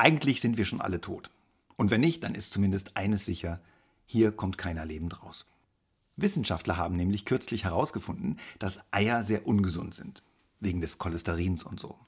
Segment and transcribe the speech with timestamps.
[0.00, 1.30] Eigentlich sind wir schon alle tot.
[1.76, 3.60] Und wenn nicht, dann ist zumindest eines sicher,
[4.06, 5.44] hier kommt keiner lebend raus.
[6.16, 10.22] Wissenschaftler haben nämlich kürzlich herausgefunden, dass Eier sehr ungesund sind,
[10.58, 11.98] wegen des Cholesterins und so.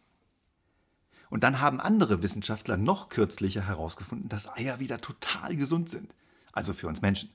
[1.29, 6.15] Und dann haben andere Wissenschaftler noch kürzlicher herausgefunden, dass Eier wieder total gesund sind.
[6.51, 7.29] Also für uns Menschen,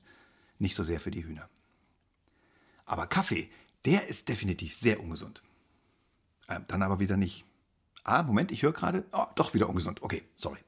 [0.58, 1.48] nicht so sehr für die Hühner.
[2.84, 3.48] Aber Kaffee,
[3.84, 5.40] der ist definitiv sehr ungesund.
[6.48, 7.44] Ähm, dann aber wieder nicht.
[8.08, 9.04] Ah, Moment, ich höre gerade.
[9.12, 10.02] Oh, doch wieder ungesund.
[10.02, 10.60] Okay, sorry.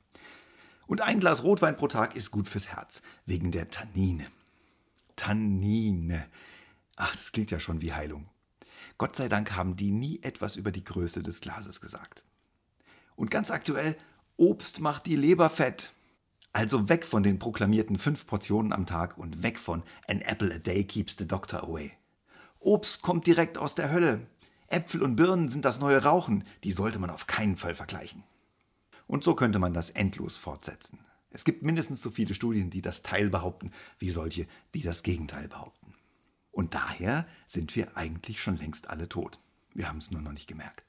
[0.86, 4.26] Und ein Glas Rotwein pro Tag ist gut fürs Herz, wegen der Tannine.
[5.16, 6.26] Tannine.
[6.96, 8.28] Ach, das klingt ja schon wie Heilung.
[8.98, 12.24] Gott sei Dank haben die nie etwas über die Größe des Glases gesagt.
[13.16, 13.96] Und ganz aktuell,
[14.36, 15.92] Obst macht die Leber fett.
[16.52, 20.58] Also weg von den proklamierten fünf Portionen am Tag und weg von An apple a
[20.58, 21.92] day keeps the doctor away.
[22.58, 24.26] Obst kommt direkt aus der Hölle.
[24.70, 28.22] Äpfel und Birnen sind das neue Rauchen, die sollte man auf keinen Fall vergleichen.
[29.06, 31.00] Und so könnte man das endlos fortsetzen.
[31.30, 35.48] Es gibt mindestens so viele Studien, die das Teil behaupten, wie solche, die das Gegenteil
[35.48, 35.94] behaupten.
[36.52, 39.40] Und daher sind wir eigentlich schon längst alle tot.
[39.74, 40.84] Wir haben es nur noch nicht gemerkt.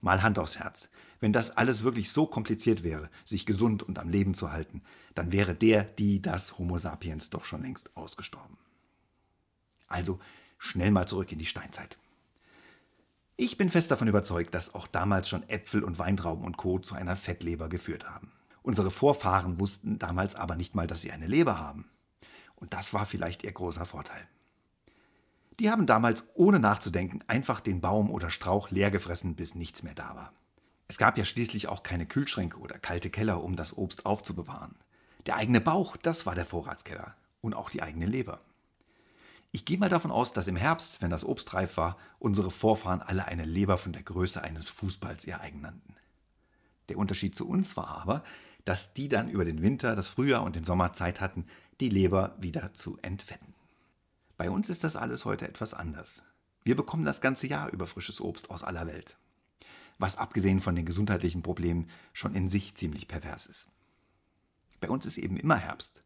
[0.00, 0.88] Mal Hand aufs Herz.
[1.20, 4.80] Wenn das alles wirklich so kompliziert wäre, sich gesund und am Leben zu halten,
[5.14, 8.58] dann wäre der, die, das Homo sapiens doch schon längst ausgestorben.
[9.86, 10.18] Also
[10.58, 11.98] schnell mal zurück in die Steinzeit.
[13.44, 16.78] Ich bin fest davon überzeugt, dass auch damals schon Äpfel und Weintrauben und Co.
[16.78, 18.30] zu einer Fettleber geführt haben.
[18.62, 21.90] Unsere Vorfahren wussten damals aber nicht mal, dass sie eine Leber haben.
[22.54, 24.28] Und das war vielleicht ihr großer Vorteil.
[25.58, 29.94] Die haben damals ohne nachzudenken einfach den Baum oder Strauch leer gefressen, bis nichts mehr
[29.96, 30.32] da war.
[30.86, 34.76] Es gab ja schließlich auch keine Kühlschränke oder kalte Keller, um das Obst aufzubewahren.
[35.26, 38.38] Der eigene Bauch, das war der Vorratskeller und auch die eigene Leber.
[39.54, 43.02] Ich gehe mal davon aus, dass im Herbst, wenn das Obst reif war, unsere Vorfahren
[43.02, 45.94] alle eine Leber von der Größe eines Fußballs ihr eigen nannten.
[46.88, 48.24] Der Unterschied zu uns war aber,
[48.64, 51.46] dass die dann über den Winter, das Frühjahr und den Sommer Zeit hatten,
[51.80, 53.52] die Leber wieder zu entfetten.
[54.38, 56.22] Bei uns ist das alles heute etwas anders.
[56.64, 59.16] Wir bekommen das ganze Jahr über frisches Obst aus aller Welt.
[59.98, 63.68] Was abgesehen von den gesundheitlichen Problemen schon in sich ziemlich pervers ist.
[64.80, 66.02] Bei uns ist eben immer Herbst.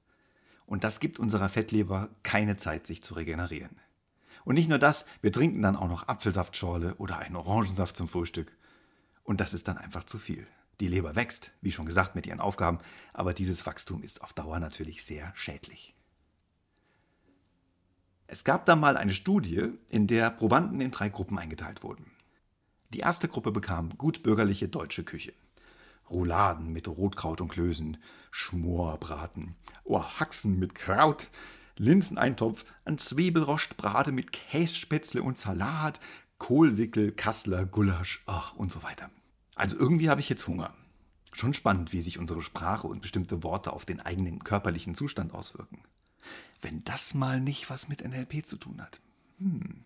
[0.66, 3.80] Und das gibt unserer Fettleber keine Zeit, sich zu regenerieren.
[4.44, 8.56] Und nicht nur das, wir trinken dann auch noch Apfelsaftschorle oder einen Orangensaft zum Frühstück.
[9.24, 10.46] Und das ist dann einfach zu viel.
[10.80, 12.78] Die Leber wächst, wie schon gesagt, mit ihren Aufgaben,
[13.12, 15.94] aber dieses Wachstum ist auf Dauer natürlich sehr schädlich.
[18.28, 22.10] Es gab da mal eine Studie, in der Probanden in drei Gruppen eingeteilt wurden.
[22.92, 25.32] Die erste Gruppe bekam gut bürgerliche deutsche Küche.
[26.10, 27.96] Rouladen mit Rotkraut und Klößen,
[28.30, 31.30] Schmorbraten, Ohrhaxen mit Kraut,
[31.76, 36.00] Linseneintopf, ein Zwiebelrostbrate mit Kässpätzle und Salat,
[36.38, 39.10] Kohlwickel, Kassler, Gulasch, ach und so weiter.
[39.54, 40.74] Also irgendwie habe ich jetzt Hunger.
[41.32, 45.82] Schon spannend, wie sich unsere Sprache und bestimmte Worte auf den eigenen körperlichen Zustand auswirken.
[46.62, 49.00] Wenn das mal nicht was mit NLP zu tun hat.
[49.38, 49.84] Hm.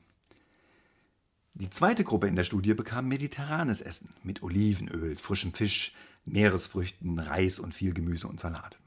[1.54, 5.92] Die zweite Gruppe in der Studie bekam mediterranes Essen mit Olivenöl, frischem Fisch,
[6.32, 8.78] Meeresfrüchten, Reis und viel Gemüse und Salat.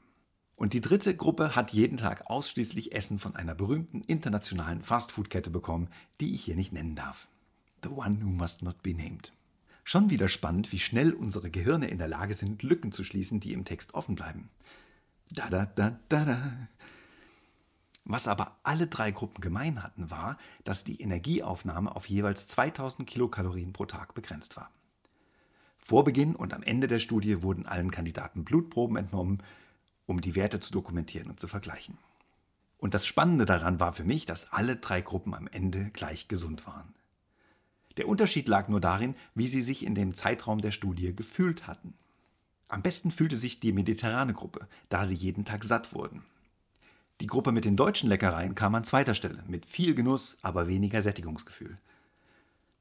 [0.56, 5.88] Und die dritte Gruppe hat jeden Tag ausschließlich Essen von einer berühmten internationalen Fastfood-Kette bekommen,
[6.20, 7.28] die ich hier nicht nennen darf.
[7.82, 9.32] The one who must not be named.
[9.82, 13.52] Schon wieder spannend, wie schnell unsere Gehirne in der Lage sind, Lücken zu schließen, die
[13.52, 14.48] im Text offen bleiben.
[15.30, 16.68] Da da da da da.
[18.04, 23.72] Was aber alle drei Gruppen gemein hatten, war, dass die Energieaufnahme auf jeweils 2000 Kilokalorien
[23.72, 24.70] pro Tag begrenzt war.
[25.86, 29.42] Vor Beginn und am Ende der Studie wurden allen Kandidaten Blutproben entnommen,
[30.06, 31.98] um die Werte zu dokumentieren und zu vergleichen.
[32.78, 36.66] Und das Spannende daran war für mich, dass alle drei Gruppen am Ende gleich gesund
[36.66, 36.94] waren.
[37.98, 41.92] Der Unterschied lag nur darin, wie sie sich in dem Zeitraum der Studie gefühlt hatten.
[42.68, 46.24] Am besten fühlte sich die mediterrane Gruppe, da sie jeden Tag satt wurden.
[47.20, 51.02] Die Gruppe mit den deutschen Leckereien kam an zweiter Stelle, mit viel Genuss, aber weniger
[51.02, 51.76] Sättigungsgefühl.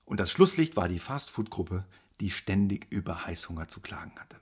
[0.06, 1.85] Und das Schlusslicht war die Fastfood-Gruppe,
[2.19, 4.39] die ständig über Heißhunger zu klagen hatte.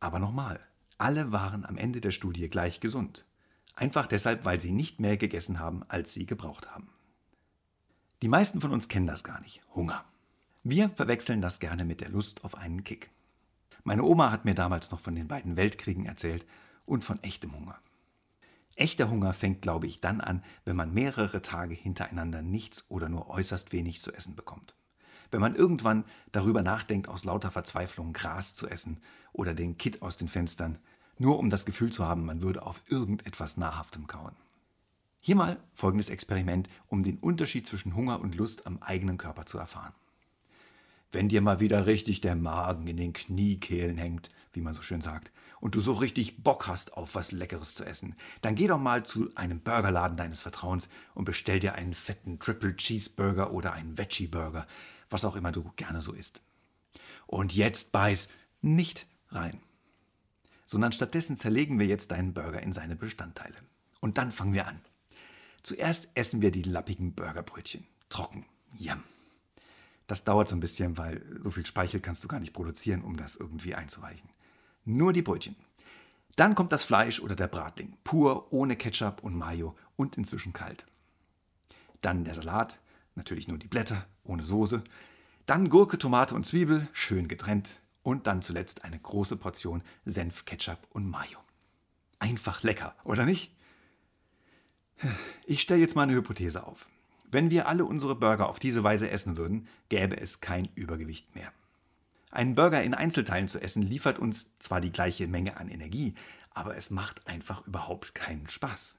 [0.00, 0.60] Aber nochmal,
[0.96, 3.24] alle waren am Ende der Studie gleich gesund.
[3.74, 6.90] Einfach deshalb, weil sie nicht mehr gegessen haben, als sie gebraucht haben.
[8.22, 10.04] Die meisten von uns kennen das gar nicht, Hunger.
[10.64, 13.10] Wir verwechseln das gerne mit der Lust auf einen Kick.
[13.84, 16.44] Meine Oma hat mir damals noch von den beiden Weltkriegen erzählt
[16.84, 17.78] und von echtem Hunger.
[18.74, 23.28] Echter Hunger fängt, glaube ich, dann an, wenn man mehrere Tage hintereinander nichts oder nur
[23.28, 24.74] äußerst wenig zu essen bekommt.
[25.30, 29.00] Wenn man irgendwann darüber nachdenkt, aus lauter Verzweiflung Gras zu essen
[29.32, 30.78] oder den Kitt aus den Fenstern,
[31.18, 34.36] nur um das Gefühl zu haben, man würde auf irgendetwas Nahrhaftem kauen.
[35.20, 39.58] Hier mal folgendes Experiment, um den Unterschied zwischen Hunger und Lust am eigenen Körper zu
[39.58, 39.92] erfahren.
[41.10, 45.00] Wenn dir mal wieder richtig der Magen in den Kniekehlen hängt, wie man so schön
[45.00, 48.78] sagt, und du so richtig Bock hast auf was Leckeres zu essen, dann geh doch
[48.78, 53.96] mal zu einem Burgerladen deines Vertrauens und bestell dir einen fetten Triple Cheeseburger oder einen
[53.98, 54.66] Veggie Burger,
[55.10, 56.42] was auch immer du gerne so isst.
[57.26, 59.60] Und jetzt beiß nicht rein,
[60.64, 63.56] sondern stattdessen zerlegen wir jetzt deinen Burger in seine Bestandteile.
[64.00, 64.80] Und dann fangen wir an.
[65.62, 67.86] Zuerst essen wir die lappigen Burgerbrötchen.
[68.08, 68.46] Trocken.
[68.78, 69.02] Yum.
[70.06, 73.16] Das dauert so ein bisschen, weil so viel Speichel kannst du gar nicht produzieren, um
[73.16, 74.30] das irgendwie einzuweichen.
[74.84, 75.56] Nur die Brötchen.
[76.36, 80.86] Dann kommt das Fleisch oder der Bratling, pur, ohne Ketchup und Mayo und inzwischen kalt.
[82.00, 82.78] Dann der Salat,
[83.18, 84.82] natürlich nur die Blätter, ohne Soße.
[85.44, 87.76] Dann Gurke, Tomate und Zwiebel, schön getrennt.
[88.02, 91.38] Und dann zuletzt eine große Portion Senf, Ketchup und Mayo.
[92.18, 93.54] Einfach lecker, oder nicht?
[95.46, 96.86] Ich stelle jetzt mal eine Hypothese auf.
[97.30, 101.52] Wenn wir alle unsere Burger auf diese Weise essen würden, gäbe es kein Übergewicht mehr.
[102.30, 106.14] Einen Burger in Einzelteilen zu essen liefert uns zwar die gleiche Menge an Energie,
[106.50, 108.98] aber es macht einfach überhaupt keinen Spaß.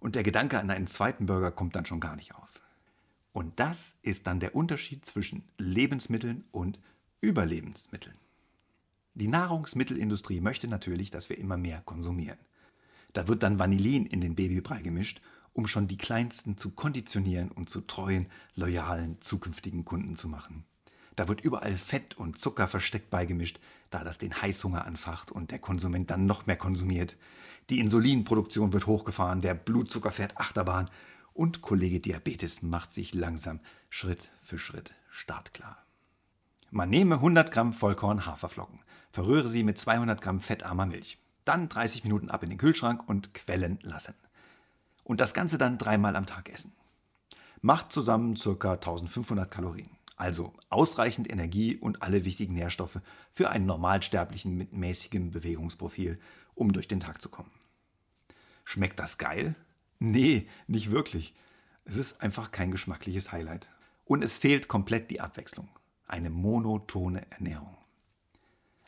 [0.00, 2.61] Und der Gedanke an einen zweiten Burger kommt dann schon gar nicht auf.
[3.32, 6.78] Und das ist dann der Unterschied zwischen Lebensmitteln und
[7.20, 8.16] Überlebensmitteln.
[9.14, 12.38] Die Nahrungsmittelindustrie möchte natürlich, dass wir immer mehr konsumieren.
[13.12, 15.20] Da wird dann Vanillin in den Babybrei gemischt,
[15.52, 20.64] um schon die Kleinsten zu konditionieren und zu treuen, loyalen, zukünftigen Kunden zu machen.
[21.16, 25.58] Da wird überall Fett und Zucker versteckt beigemischt, da das den Heißhunger anfacht und der
[25.58, 27.16] Konsument dann noch mehr konsumiert.
[27.68, 30.88] Die Insulinproduktion wird hochgefahren, der Blutzucker fährt Achterbahn
[31.34, 35.84] und Kollege Diabetes macht sich langsam Schritt für Schritt startklar.
[36.70, 38.80] Man nehme 100 Gramm Vollkorn Haferflocken,
[39.10, 41.18] verrühre sie mit 200 Gramm fettarmer Milch.
[41.44, 44.14] Dann 30 Minuten ab in den Kühlschrank und quellen lassen.
[45.04, 46.72] Und das Ganze dann dreimal am Tag essen.
[47.60, 48.72] Macht zusammen ca.
[48.72, 49.90] 1500 Kalorien.
[50.16, 53.00] Also ausreichend Energie und alle wichtigen Nährstoffe
[53.32, 56.18] für einen Normalsterblichen mit mäßigem Bewegungsprofil,
[56.54, 57.50] um durch den Tag zu kommen.
[58.64, 59.56] Schmeckt das geil?
[60.04, 61.32] Nee, nicht wirklich.
[61.84, 63.68] Es ist einfach kein geschmackliches Highlight.
[64.04, 65.68] Und es fehlt komplett die Abwechslung.
[66.08, 67.76] Eine monotone Ernährung.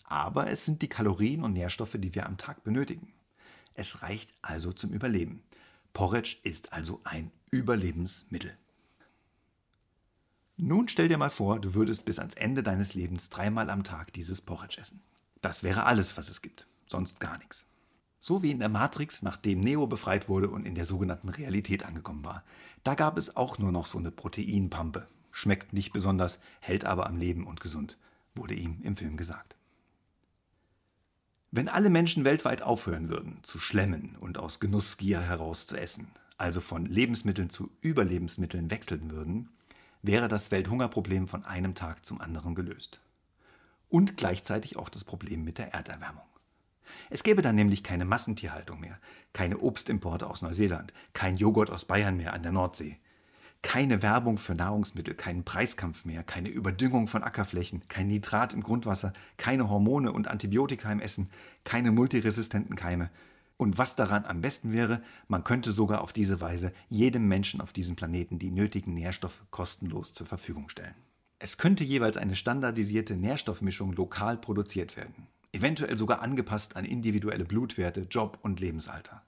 [0.02, 3.12] Aber es sind die Kalorien und Nährstoffe, die wir am Tag benötigen.
[3.74, 5.44] Es reicht also zum Überleben.
[5.92, 8.58] Porridge ist also ein Überlebensmittel.
[10.56, 14.12] Nun stell dir mal vor, du würdest bis ans Ende deines Lebens dreimal am Tag
[14.14, 15.00] dieses Porridge essen.
[15.42, 17.68] Das wäre alles, was es gibt, sonst gar nichts.
[18.26, 22.24] So wie in der Matrix, nachdem Neo befreit wurde und in der sogenannten Realität angekommen
[22.24, 22.42] war.
[22.82, 25.06] Da gab es auch nur noch so eine Proteinpampe.
[25.30, 27.98] Schmeckt nicht besonders, hält aber am Leben und gesund,
[28.34, 29.56] wurde ihm im Film gesagt.
[31.50, 36.62] Wenn alle Menschen weltweit aufhören würden, zu schlemmen und aus Genussgier heraus zu essen, also
[36.62, 39.50] von Lebensmitteln zu Überlebensmitteln wechseln würden,
[40.00, 43.00] wäre das Welthungerproblem von einem Tag zum anderen gelöst.
[43.90, 46.24] Und gleichzeitig auch das Problem mit der Erderwärmung.
[47.10, 48.98] Es gäbe dann nämlich keine Massentierhaltung mehr,
[49.32, 52.98] keine Obstimporte aus Neuseeland, kein Joghurt aus Bayern mehr an der Nordsee,
[53.62, 59.12] keine Werbung für Nahrungsmittel, keinen Preiskampf mehr, keine Überdüngung von Ackerflächen, kein Nitrat im Grundwasser,
[59.36, 61.30] keine Hormone und Antibiotika im Essen,
[61.64, 63.10] keine multiresistenten Keime.
[63.56, 67.72] Und was daran am besten wäre, man könnte sogar auf diese Weise jedem Menschen auf
[67.72, 70.94] diesem Planeten die nötigen Nährstoffe kostenlos zur Verfügung stellen.
[71.38, 78.02] Es könnte jeweils eine standardisierte Nährstoffmischung lokal produziert werden, eventuell sogar angepasst an individuelle Blutwerte,
[78.10, 79.22] Job und Lebensalter.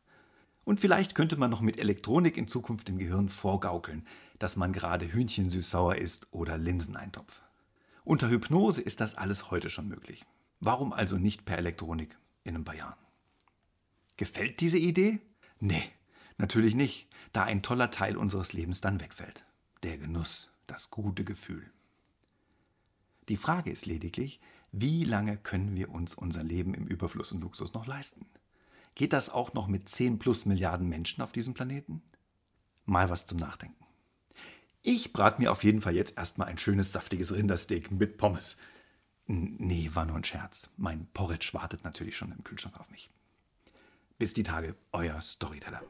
[0.65, 4.05] Und vielleicht könnte man noch mit Elektronik in Zukunft dem Gehirn vorgaukeln,
[4.41, 7.41] dass man gerade Hühnchen süß-sauer isst oder Linseneintopf.
[8.05, 10.27] Unter Hypnose ist das alles heute schon möglich.
[10.61, 12.99] Warum also nicht per Elektronik in ein paar Jahren?
[14.17, 15.21] Gefällt diese Idee?
[15.61, 15.85] Nee,
[16.37, 19.45] natürlich nicht, da ein toller Teil unseres Lebens dann wegfällt.
[19.83, 21.71] Der Genuss, das gute Gefühl.
[23.29, 24.41] Die Frage ist lediglich,
[24.79, 28.27] wie lange können wir uns unser Leben im Überfluss und Luxus noch leisten?
[28.95, 32.03] Geht das auch noch mit 10 plus Milliarden Menschen auf diesem Planeten?
[32.85, 33.83] Mal was zum Nachdenken.
[34.83, 38.59] Ich brate mir auf jeden Fall jetzt erstmal ein schönes, saftiges Rindersteak mit Pommes.
[39.27, 40.69] Nee, war nur ein Scherz.
[40.77, 43.11] Mein Porridge wartet natürlich schon im Kühlschrank auf mich.
[44.19, 45.83] Bis die Tage, euer Storyteller.